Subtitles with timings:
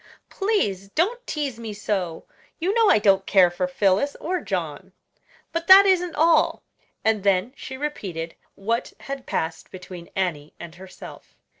[0.29, 2.25] "Please don't tease me so.
[2.57, 4.93] You know I don't care for Phillis or John;
[5.51, 6.63] but that isn't all."
[7.05, 11.35] And then she repeated what had passed between Annie and herself.